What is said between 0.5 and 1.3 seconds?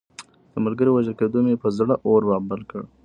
د ملګري وژل